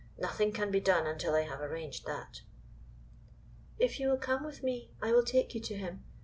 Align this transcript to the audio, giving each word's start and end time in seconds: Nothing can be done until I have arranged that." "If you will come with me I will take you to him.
Nothing 0.17 0.51
can 0.51 0.71
be 0.71 0.79
done 0.79 1.05
until 1.05 1.35
I 1.35 1.41
have 1.43 1.61
arranged 1.61 2.07
that." 2.07 2.41
"If 3.77 3.99
you 3.99 4.09
will 4.09 4.17
come 4.17 4.43
with 4.43 4.63
me 4.63 4.89
I 4.99 5.11
will 5.11 5.21
take 5.21 5.53
you 5.53 5.61
to 5.61 5.77
him. 5.77 6.03